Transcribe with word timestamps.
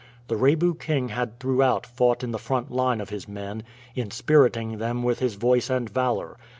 The 0.29 0.35
Rebu 0.35 0.73
king 0.79 1.09
had 1.09 1.39
throughout 1.39 1.85
fought 1.85 2.23
in 2.23 2.31
the 2.31 2.39
front 2.39 2.71
line 2.71 2.99
of 2.99 3.09
his 3.11 3.27
men, 3.27 3.61
inspiriting 3.95 4.79
them 4.79 5.03
with 5.03 5.19
his 5.19 5.35
voice 5.35 5.69
and 5.69 5.87
valor. 5.87 6.37